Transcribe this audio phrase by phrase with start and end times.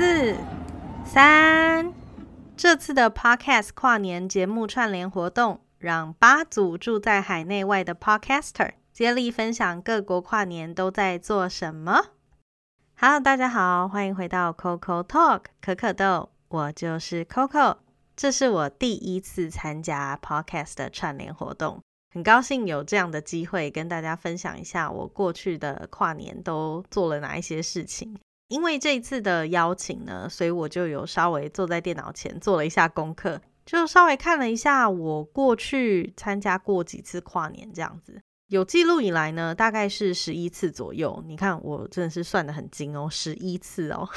[0.00, 0.34] 四、
[1.04, 1.92] 三，
[2.56, 12.02] 这次的 Podcast 跨年节目串联活动，让八组住在海内外的 Podcaster 接力分享各国跨年都在做什么。
[12.96, 17.76] Hello，大家好，欢迎回到 Coco Talk 可可豆，我就是 Coco。
[18.16, 21.82] 这是我第一次参加 Podcast 的串联活动，
[22.14, 28.16] 很高兴有这样的机会跟大家分享一下我过去的跨年都做了哪一些事情。
[28.50, 38.20] 因为这一次的邀请呢，所以我就有稍微坐在电脑前做了一下功课，就稍微看了一下我过去参加过几次跨年这样子。
[38.48, 41.22] 有记录以来呢，大概是十一次左右。
[41.28, 44.08] 你看，我真的是算的很精哦，十一次哦。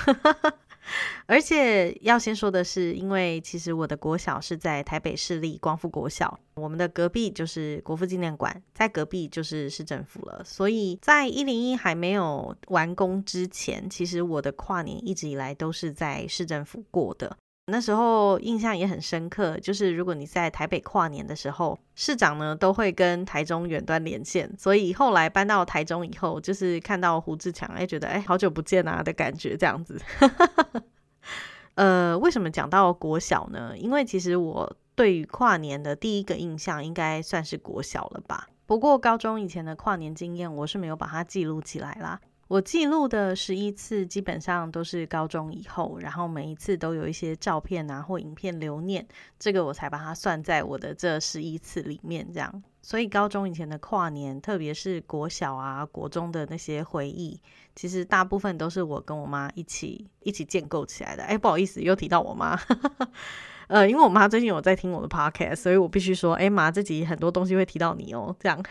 [1.26, 10.44] 而且要先说的是，因为其实我的国小是在台北市立光复国小，我们的隔壁就是国父纪念馆，在隔壁就是市政府了。
[10.44, 17.38] 所以在一零一还没有完工之前，其实我的跨年一直以来都是在市政府过的。
[17.68, 29.98] 那时候印象也很深刻，就是如果你在台北跨年的时候，市长呢都会跟台中远端连线，所以后来搬到台中以后，就是看到胡志强，哎，觉得哎好久不见啊的感觉，这样子。
[31.76, 33.74] 呃，为什么讲到国小呢？
[33.78, 38.50] 因为其实我对于跨年的第一个印象应该算是国小了吧。
[38.66, 42.20] 不过高中以前的跨年经验，我是没有把它记录起来啦。
[42.50, 49.08] 我记录的十一次，基本上都是高中以后，然后每一次都有一些照片啊或影片留念，
[49.40, 52.28] 这个我才把它算在我的这十一次里面。
[52.32, 57.40] 这样，所以高中以前的跨年，特别是国小啊、国中的那些回忆，
[57.76, 61.24] 其实大部分都是我跟我妈一起一起建构起来的。
[61.24, 62.60] 哎，不好意思，又提到我妈，
[63.68, 68.62] 呃，因为我妈最近有在听我的 podcast，所以我必须说，哎妈，这集很多东西会提到你哦，这样。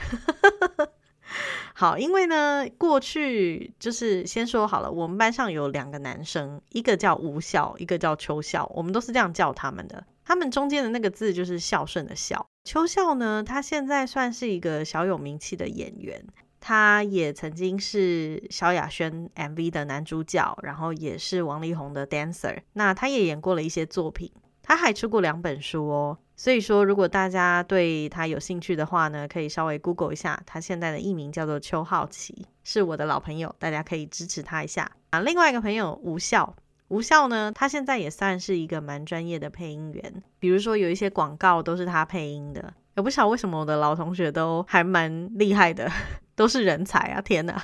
[1.74, 10.04] 好，因为呢，过去就是先说好了，我们班上有两个男生，一个叫吴孝，一个叫邱孝，我们都是这样叫他们的。
[10.24, 12.46] 他们中间的那个字就是孝顺的孝。
[12.64, 16.24] 邱孝呢，他现在算是一个小有名气的演员，
[16.60, 22.58] 他也曾经是萧亚轩 MV 的男主角，然后也是王力宏的 dancer。
[22.74, 24.30] 那他也演过了一些作品，
[24.62, 26.18] 他还出过两本书哦。
[26.42, 35.20] 所以说，如果大家对他有兴趣的话呢，可以稍微 Google 一下，他现在的艺名叫做邱浩奇，是我的老朋友，大家可以支持他一下啊。
[35.20, 36.56] 另外一个朋友吴笑，
[36.88, 42.74] 吴笑呢，他现在也算是一个蛮专业的配音员，比如说有一些广告都是他配音的。
[42.96, 45.88] 也不晓得为什么我的老同学都还蛮厉害的，
[46.34, 47.22] 都是人才啊！
[47.22, 47.56] 天哪，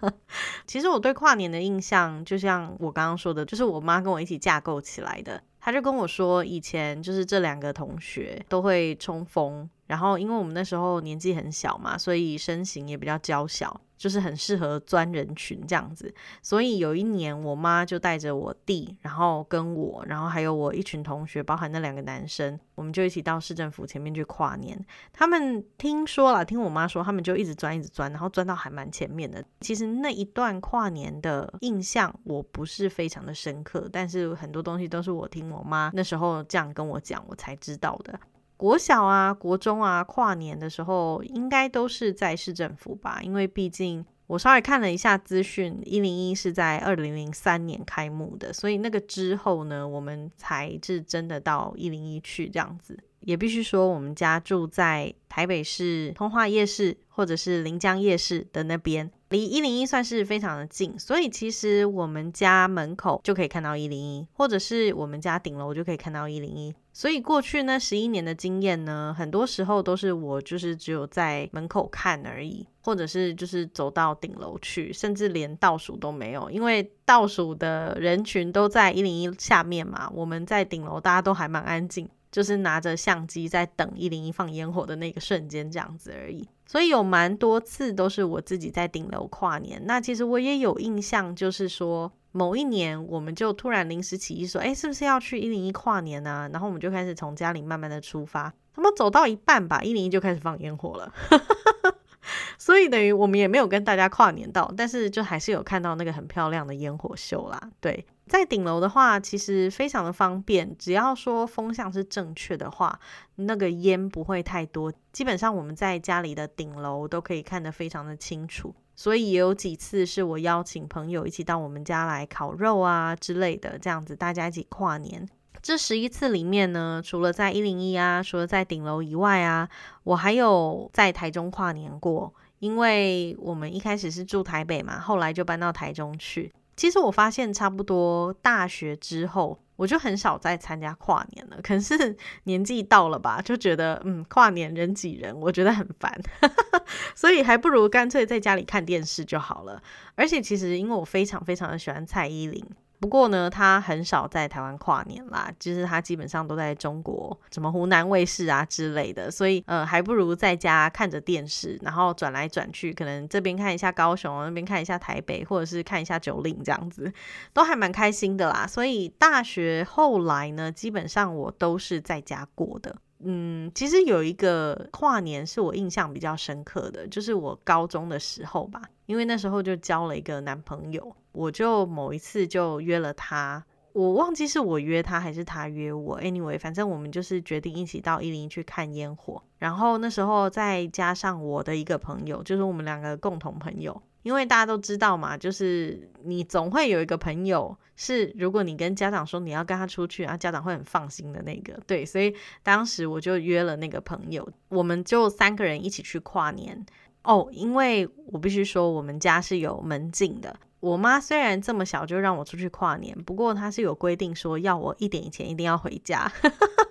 [0.66, 5.40] 其实我对跨年的印象，就像我刚刚说的，就是我妈跟我一起架构起来的。
[5.64, 13.80] 他就跟我说，以前就是这两个同学都会冲锋，然后因为我们那时候年纪很小嘛，所以身形也比较娇小。
[13.96, 16.12] 就是很适合钻人群这样子，
[16.42, 24.78] 所以有一年我妈就带着我弟，然后跟我，然后还有我一群同学，包含那两个男生，我们就一起到市政府前面去跨年。
[25.12, 29.42] 他们听说了，听我妈说，他们就一直钻，一直钻，然后钻到还蛮前面的。
[29.60, 38.18] 其实那一段跨年的印象我不是非常的深刻，但是很多东西都是我听我妈那时候这样跟我讲，我才知道的。
[38.56, 52.98] 国小啊，国中啊，跨年的时候应该都是在市政府吧，因为毕竟我稍微看了一下资讯，一零一是在二零零三年开幕的，所以那个之后呢，我们才是真的到一零一去这样子。
[53.26, 59.10] 也必须说，我们家住在台北市通化夜市或者是临江夜市的那边。
[59.30, 66.72] 离一零一算是非常的近，所以其实我们家门口就可以看到一零一，或者是我们家顶楼就可以看到一零一。
[66.92, 82.08] 所以过去那十一年的经验呢，很多时候都是我就是只有在门口看而已，或者是就是走到顶楼去，甚至连倒数都没有，因为倒数的人群都在一零一下面嘛，我们在顶楼大家都还蛮安静。
[82.34, 86.44] 就是拿着相机在等一零一放烟火的那个瞬间，这样子而已。
[86.66, 89.80] 所以有蛮多次都是我自己在顶楼跨年。
[89.86, 96.50] 那其实我也有印象，就是说某一年我们就突然临时起意说，哎，是不是要去一零一跨年呢？
[96.52, 98.52] 然后我们就开始从家里慢慢的出发。
[98.74, 101.14] 他们走到一半吧，一零一就开始放烟火了。
[102.58, 107.70] 所以等于我们也没有跟大家跨年到，但是就还是有看到那个很漂亮的烟火秀啦。
[107.80, 108.04] 对。
[108.26, 112.98] 在顶楼的话，其实非常的方便，只要说风向是正确的话，
[113.36, 114.92] 那个烟不会太多。
[115.12, 125.28] 基本上我们在家里的顶楼都可以看得非常的清楚，所以也有几次是我邀请朋友一起到我们家来烤肉啊之类的，这样子大家一起跨年。
[125.62, 129.68] 这十一次里面呢，除了在一零一啊，除了在顶楼以外啊，
[130.02, 136.52] 我还有在台中跨年过，因为我们一开始是住台北嘛，后来就搬到台中去。
[136.76, 141.58] 其实我发现，差不多大学之后，我就很少再参加跨年了。
[141.62, 146.20] 可能是 年纪到了吧，就觉得嗯，跨年人挤人，我觉得很烦，
[147.14, 149.82] 所以还不如干脆在家里看电视就好了。
[150.14, 152.64] 而且其实因为我非常非常的喜欢蔡依林。
[153.04, 167.12] 不过呢，他很少在台湾跨年啦，就是他基本上都在中国，什么湖南卫视啊之类的，所以呃，还不如在家看着电视，然后转来转去，可能这边看一下高雄，那边看一下台北，或者是看一下九岭这样子，
[167.52, 168.66] 都还蛮开心的啦。
[168.66, 172.96] 所以大学后来呢，基本上我都是在家过的。
[173.26, 194.02] 嗯，其实有一个跨年是我印象比较深刻的，就是我高中的时候吧，因为那时候就交了一个男朋友，我就某一次就约了他，我忘记是我约他还是他约我，anyway，反正我们就是决定一起到一零去看烟火，然后那时候再加上我的一个朋友，就是我们两个共同朋友。
[194.24, 201.78] 因为大家都知道嘛，就是你总会有一个朋友是，如果你跟家长说你要跟他出去啊，家长会很放心的那个。
[201.86, 206.84] 对，所以当时我就约了那个朋友，我们就三个人一起去跨年
[207.22, 207.46] 哦。
[207.52, 210.58] 因为我必须说，我们家是有门禁的。
[210.80, 216.30] 我妈虽然这么小就让我出去跨年，不过她是有规定说要我一点以前一定要回家。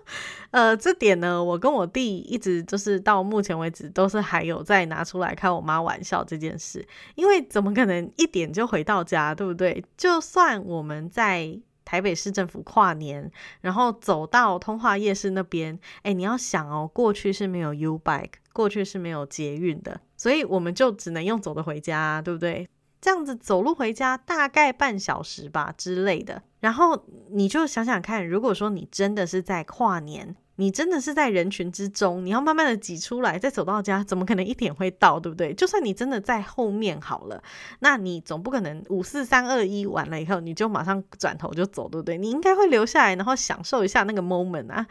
[0.51, 9.83] 呃，这点呢，我跟我弟一直就是到目前为止都是还有在拿出来开我妈玩笑这件事，因为怎么可能一点就回到家，对不对？
[9.97, 22.67] 就算我们在台北市政府跨年，然后走到通化夜市那边，哎，你要想哦，过去是没有 U bike，过去是没有捷运的，所以我们就只能用走的回家，对不对？
[23.03, 35.53] 这样子走路回家大概半小时吧之类的，然后你就想想看，如果说你真的是在跨年，你真的是在人群之中，你要慢慢的挤出来再走到家，怎么可能一点会到，对不对？
[35.53, 37.43] 就算你真的在后面好了，
[37.79, 42.17] 那你总不可能五四三二一完了以后你就马上转头就走，对不对？
[42.17, 44.87] 你应该会留下来，然后享受一下那个 moment 啊。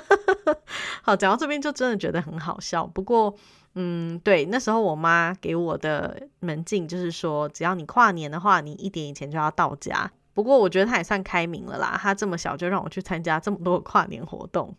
[1.02, 3.36] 好，讲到这边就真的觉得很好笑，不过。
[3.74, 10.10] 嗯，对，那时候我妈给我的门禁就是说，只要你跨年的话，你一点以前就要到家。
[10.34, 14.74] 不过我觉得她也算开明了啦，她这么小就让我去参加这么多跨年活动。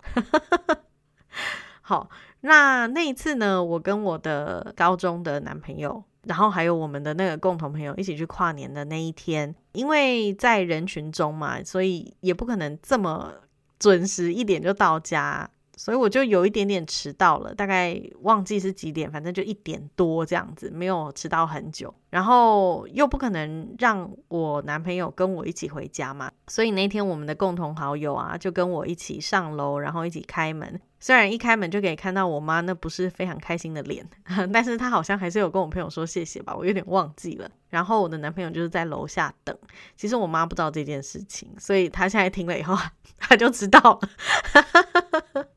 [1.82, 2.10] 好，
[2.42, 13.34] 那那一次呢，我跟我的高中的男朋友，然后还有我们的那个共同朋友一起去跨年的那一天，因为在人群中嘛，所以也不可能这么
[13.80, 15.50] 准时一点就到家。
[15.76, 21.94] 所以我就有一点点迟到了，大概忘记是几点，反正就一点多这样子，没有迟到很久。
[22.10, 30.80] 然后又不可能让我男朋友跟我一起回家嘛，所以那天我们的共同好友啊，就跟我一起上楼，然后一起开门。
[31.00, 34.08] 虽然一开门就可以看到我妈那不是非常开心的脸，
[34.54, 37.50] 但是她好像还是有跟我朋友说谢谢吧，我有点忘记了。
[37.70, 39.58] 然后我的男朋友就是在楼下等。
[39.98, 42.78] 其实我妈不知道这件事情，所以她现在听了以后，
[43.18, 45.48] 她就知道了。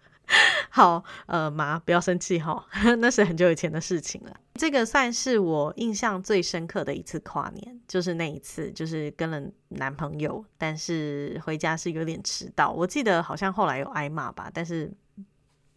[0.76, 2.62] 好，呃，妈，不要生气哈，
[3.00, 4.36] 那是很久以前的事情了。
[4.56, 12.70] 这个算是我印象最深刻的一次跨年，就是那一次，就是跟了男朋友，但是回家是有点迟到。
[12.70, 14.92] 我记得好像后来有挨骂吧，但是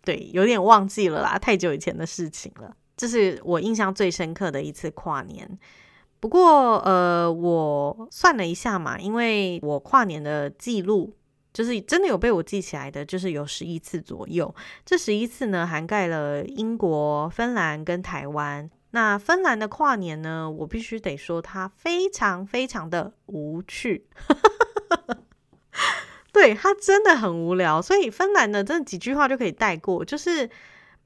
[0.04, 2.76] 对，有点忘记了啦，太久以前的事情了。
[2.98, 5.50] 这是我印象最深刻的一次跨年。
[6.20, 11.14] 不过，呃，我算了一下嘛，因为我跨年的记录。
[11.52, 14.54] 就是真的有被我记起来的，就是有十一次左右。
[14.86, 18.70] 这十一次呢，涵盖了英国、芬兰跟台湾。
[18.92, 24.08] 那芬兰的跨年呢，我必须得说，它非常非常的无趣。
[26.32, 27.82] 对，它真的很无聊。
[27.82, 30.06] 所以芬兰呢，真的几句话就可以带过。
[30.06, 30.50] 就是，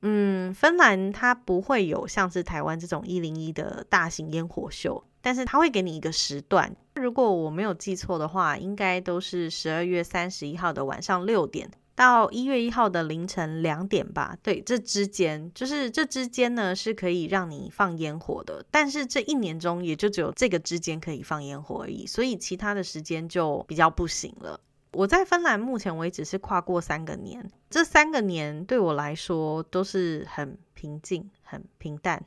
[0.02, 5.04] 嗯，芬兰它不会有像是台湾这种一零一的大型烟火秀。
[5.24, 14.36] 但是他会给你一个时段，如果我没有记错的话，应该都是十二月三十一号的晚上六点到一月一号的凌晨两点吧。
[14.44, 24.60] 对，这之间就是这之间呢是可以让你放烟火的，但是这一年中也就只有这个之间可以放烟火而已，所以其他的时间就比较不行了。
[24.94, 32.24] 我在芬兰目前为止是跨过三个年，这三个年对我来说都是很平静、很平淡，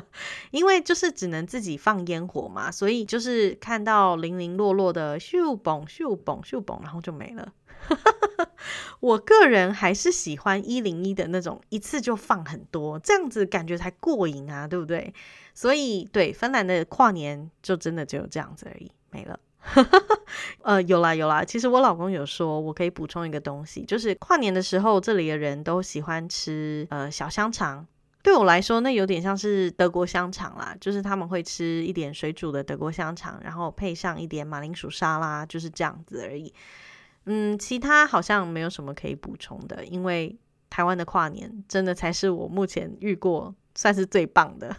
[0.52, 7.52] 因为就是只能自己放烟火嘛，所以就是看到零零落落的咻嘣咻嘣咻嘣，然后就没了。
[9.00, 15.12] 我个人还是喜欢一零一的那种，一次就放很多，这样子感觉才过瘾啊，对不对？
[15.54, 19.38] 所以对芬兰的跨年就真的只有这样子而已，没了。
[20.62, 27.86] 呃，有啦有啦，其实我老公有说，我可以补充一个东西，就是跨年的时候，这里的人都喜欢吃呃小香肠。
[28.22, 36.54] 对我来说，那有点像是德国香肠啦，就是他们会吃一点水煮的德国香肠，然后配上一点马铃薯沙拉，就是这样子而已。
[37.26, 40.36] 嗯，其他好像没有什么可以补充的，因为
[40.70, 44.76] 台湾的跨年真的才是我目前遇过算是最棒的。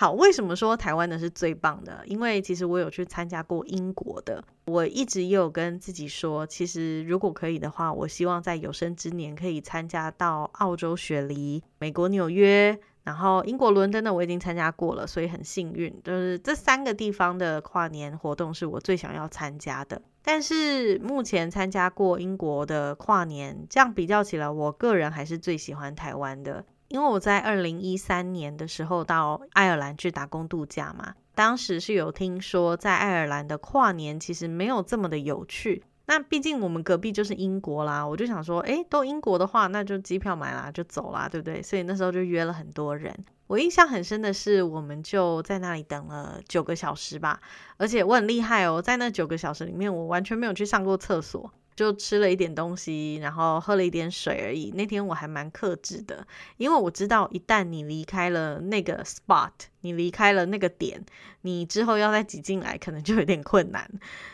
[0.00, 2.04] 好，为什么说台湾的是最棒的？
[2.06, 20.00] 因为其实我有去参加过英国的，我一直也有跟自己说，其实如果可以的话，我希望在有生之年可以参加到澳洲雪梨、美国纽约，然后英国伦敦的我已经参加过了，所以很幸运，就是这三个地方的跨年活动是我最想要参加的。
[20.22, 26.64] 但是目前参加过英国的跨年，这样比较起来，我个人还是最喜欢台湾的。
[26.88, 35.82] 因为我在二零一三年的时候到爱尔兰去打工度假嘛，当时是有听说在爱尔兰的跨年其实没有这么的有趣。
[36.06, 41.62] 那毕竟我们隔壁就是英国啦，我就想说，诶，都英国的话，那就机票买啦，就走啦，对不对？
[41.62, 43.14] 所以那时候就约了很多人。
[43.46, 47.38] 我印象很深的是，我们就在那里等了九个小时吧，
[47.76, 51.52] 而且我很厉害哦，在那九个小时里面，我完全没有去上过厕所。
[51.78, 54.72] 就吃了一点东西，然后喝了一点水而已。
[54.72, 61.06] 那天我还蛮克制的，因为我知道一旦你离开了那个 spot，你离开了那个点，
[61.42, 63.88] 你之后要再挤进来可能就有点困难。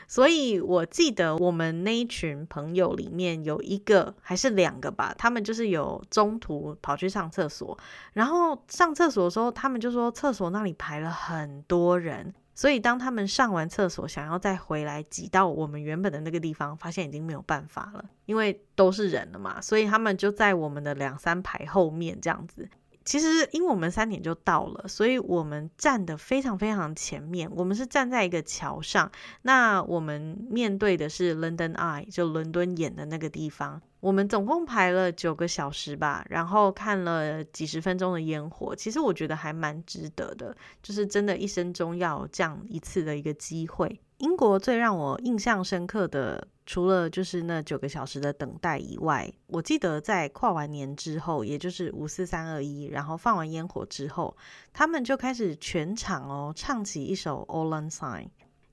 [0.09, 7.79] 所以我记得我们那一群朋友里面有一个还是两个吧，他们就是有中途跑去上厕所，
[8.15, 12.33] 然后上厕所的时候，他们就说厕所那里排了很多人。
[12.55, 19.61] 所以，当他们上完厕所，想要再回来挤到我们原本的那个地方，发现已经没有办法了，因为都是人了嘛。
[19.61, 22.69] 所以他们就在我们的两三排后面这样子。
[23.05, 27.51] 其实，因为我们三点就到了，所以我们站的非常非常前面。
[27.55, 33.83] 我们是站在一个桥上，那我们面对的是 London Eye，就伦敦眼的那个地方。
[34.05, 38.77] 我们总共排了九个小时吧，然后看了几十分钟的烟火。
[38.77, 43.99] 其实我觉得还蛮值得的，就是真的一生中要这样一次的一个机会。
[44.19, 54.37] 英国最让我印象深刻的，除了就是那九个小时的等待以外，我记得在跨完年之后，也就是五四三二一，然后放完烟火之后，
[54.75, 58.25] 他们就开始全场哦唱起一首《All One Sign》，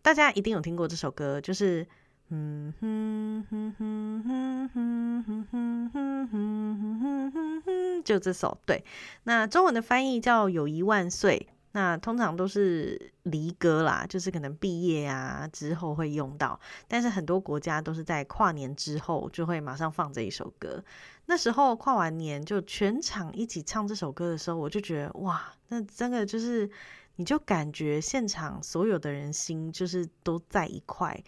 [0.01, 1.87] 大家一定有听过这首歌，就是。
[2.33, 8.85] 嗯哼哼哼哼哼哼哼哼哼哼哼，就这首对。
[9.23, 11.47] 那中文的翻译叫《友谊万岁》。
[11.73, 16.57] 那通常都是离歌啦，就是可能毕业啊之后会用到。
[16.87, 20.83] 但是很多国家都是在跨年之后就会马上放这一首歌。
[21.25, 26.69] 那时候跨完年就全场一起唱这首歌的时候，我就觉得哇，那真的就是
[27.15, 31.21] 你就感觉现场所有的人心就是都在一块。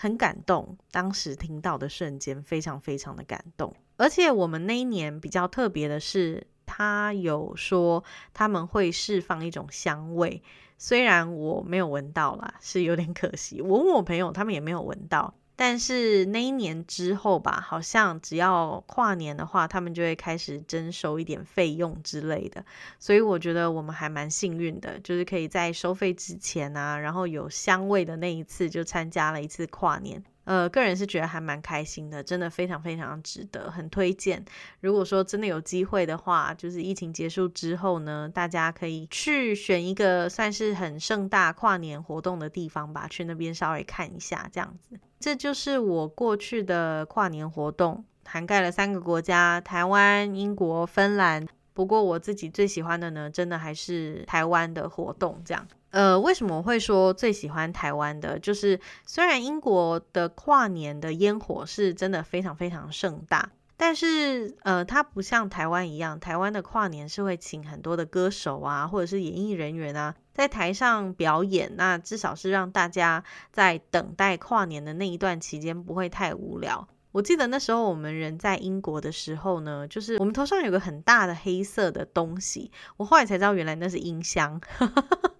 [0.00, 3.74] 很感动，当时听到的瞬间非常非常的感动。
[3.96, 10.40] 而且我们那一年比较特别的是，他有说他们会释放一种香味，
[10.76, 13.60] 虽然我没有闻到啦，是有点可惜。
[13.60, 15.34] 我问我朋友，他们也没有闻到。
[15.60, 22.64] 但是那一年之后吧，好像只要跨年的话，他们就会开始征收一点费用之类的。
[23.00, 30.22] 所以我觉得我们还蛮幸运的，就是可以在收费之前啊，然后有香味的那一次就参加了一次跨年。
[30.48, 34.42] 呃，个人是觉得还蛮开心的，真的非常非常值得，很推荐。
[34.80, 44.98] 如果说真的有机会的话，就是疫情结束之后呢，大家可以去选一个算是很盛大跨年活动的地方吧，去那边稍微看一下，这样子。
[45.20, 51.46] 这就是我过去的跨年活动，涵盖了三个国家：台湾、英国、芬兰。
[51.74, 55.68] 不过我自己最喜欢的呢，真的还是台湾的活动，这样。
[55.90, 58.38] 呃，为什么会说最喜欢台湾的？
[58.38, 71.72] 就是虽然英国的跨年的烟火是真的非常非常盛大，但是呃，它不像台湾一样，台湾的跨年是会请很多的歌手啊，或者是演艺人员啊，在台上表演。
[71.76, 76.86] 那至少是让大家在等待跨年的那一段期间不会太无聊。
[77.12, 84.60] 我记得那时候我们人在英国的时候呢，就是我们头上有个很大的黑色的东西，我后来才知道原来那是音箱。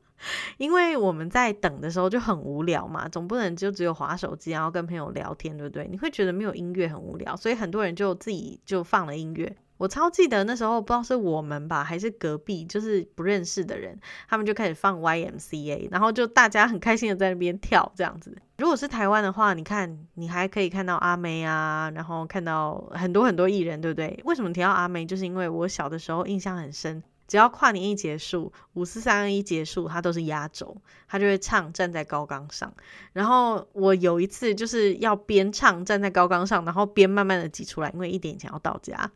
[0.56, 5.87] 因为我们在等的时候就很无聊嘛，总不能就只有划手机，然后跟朋友聊天，对不对？
[5.90, 9.56] 你会觉得没有音乐很无聊，所以很多人就自己就放了音乐。
[9.76, 13.96] 我超记得那时候不知道是我们吧，还是隔壁，就是不认识的人，
[14.28, 18.37] 他们就开始放 YMCA，然后就大家很开心的在那边跳这样子。
[18.56, 24.20] 如果是台湾的话，你看你还可以看到阿妹啊，然后看到很多很多艺人，对不对？
[24.25, 25.06] 为什么提到阿妹？
[25.06, 27.00] 就是因为我小的时候印象很深。
[27.28, 32.73] 只要跨年一结束，五四三二一结束，他都是压轴，他就会唱站在高岗上。
[33.12, 39.12] 然后我有一次就是要边唱站在高岗上，然后边慢慢的挤出来，因为一点以前要到家。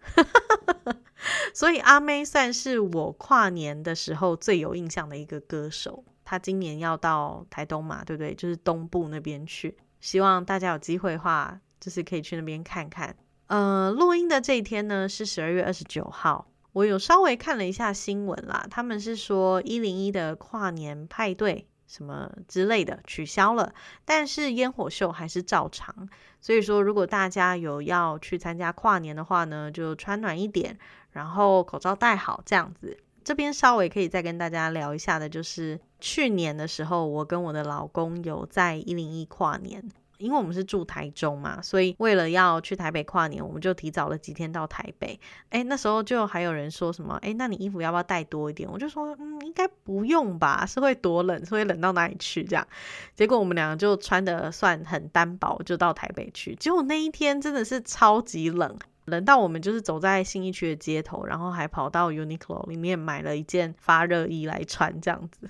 [1.54, 6.04] 所以阿妹算是我跨年的时候最有印象的一个歌手。
[6.24, 8.34] 她今年要到台东嘛，对不对？
[8.34, 9.76] 就是东部那边去。
[10.00, 13.16] 希望大家有机会的话，就是可以去那边看看。
[13.46, 16.46] 呃，录音的这一天呢是十二月二十九号。
[16.72, 23.74] 我有稍微看了一下新闻啦，他们是说一零一的跨年派对什么之类的取消了，
[24.04, 26.08] 但是烟火秀还是照常。
[26.40, 30.78] 所以说，如果大家有要去参加跨年的话呢，就穿暖一点，
[31.10, 32.98] 然后口罩戴好，这样子。
[33.22, 39.88] 这边稍微可以再跟大家聊一下的，就是去年的时候，我跟我的老公有在一零一跨年。
[40.22, 45.18] 因为我们是住台中嘛，所以为了要去台北跨年，我们就提早了几天到台北。
[45.50, 48.70] 哎，那时候就还有人说什么，哎，那你衣服要不要带多一点？
[48.70, 52.66] 我就说，嗯，应该不用吧，是会多冷，是会冷到哪里去这样。
[53.14, 56.54] 结果我们两个就穿的算很单薄，就到台北去。
[56.54, 58.78] 结果那一天真的是超级冷。
[59.06, 65.48] 冷到我们就是走在信义区的街头，然后还跑到 Uniqlo 里面买了一件发热衣来穿，这样子。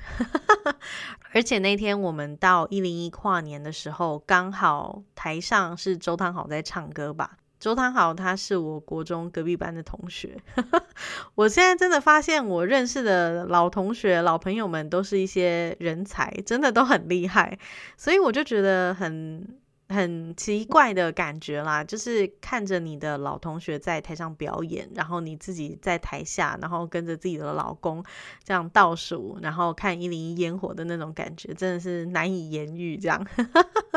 [1.34, 7.38] 而且那天我们到一零一跨年的时候，刚好台上是周汤豪在唱歌吧。
[7.60, 10.36] 周汤豪他是我国中隔壁班的同学。
[11.36, 17.58] 我现在真的发现，我认识的老同学、老朋友们都是一些人才，真的都很厉害，
[17.96, 19.58] 所以我就觉得很。
[19.92, 28.02] 很奇怪的感觉啦，就是看着你的老同学在台上表演，然后你自己在台下，然后跟着自己的老公
[28.42, 32.96] 这样倒数，然后看一零一烟火的那种感觉，真的是难以言喻。
[32.96, 33.26] 这样，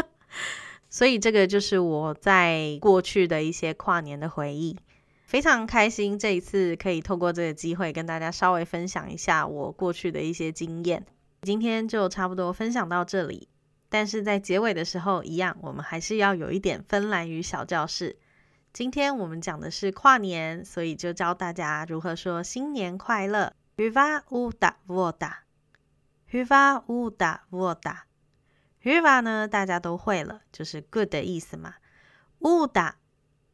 [0.89, 4.77] 所以这个就是我在过去的一些跨年的回忆，
[5.25, 11.05] 非常开心这一次可以透过这个机会跟大家稍微分享一下我过去的一些经验。
[11.41, 13.47] 今天就差不多分享到这里。
[13.89, 18.17] 但是在结尾的时候，一样，我们还是要有一点芬兰语小教室。
[18.73, 23.53] 今天我们讲的是跨年，所以就教大家如何说新年快乐。
[23.77, 25.31] Hyvää uutta vuotta。
[26.33, 27.95] Hyvä uutta vuotta。
[28.83, 31.75] Hyvä 呢大家都会了，就是 good 的意思嘛。
[32.39, 32.93] Uutta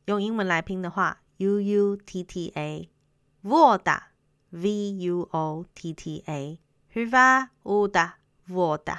[0.05, 8.09] 用英文来拼的话，U U T T A，Vuotta，V U O T T A，Hyvää uutta
[8.49, 8.97] vuotta。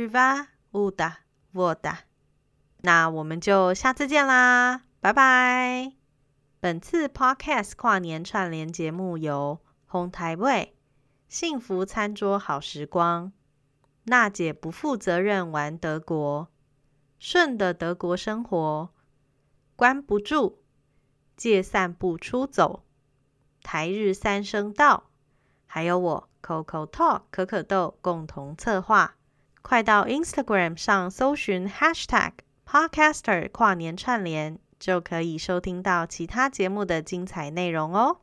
[0.00, 1.10] Hyvää uutta
[1.54, 1.94] vuotta。
[2.82, 5.92] 那我们就下次见啦，拜拜。
[6.58, 10.74] 本次 Podcast 跨年串联节目由红台味
[11.28, 13.30] 幸福餐桌好时光、
[14.04, 16.48] 娜姐不负责任玩德国、
[17.18, 18.88] 顺的德国生活、
[19.76, 20.62] 关不住、
[21.36, 22.84] 借散步出走、
[23.62, 25.10] 台日三声道，
[25.66, 29.16] 还有我 Coco Talk 可可豆共同策划。
[29.62, 32.32] 快到 Instagram 上搜寻 Hashtag
[32.66, 38.18] Podcaster 跨年串联，就可以收听到其他节目的精彩内容哦。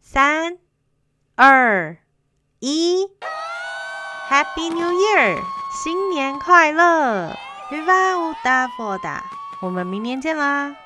[0.00, 0.58] 三、
[1.34, 1.96] 二、
[2.60, 3.06] 一
[4.28, 5.40] ，Happy New Year，
[5.82, 7.36] 新年快乐
[7.70, 9.22] ！Viva u d a v o d a
[9.60, 10.76] 我们明年见啦！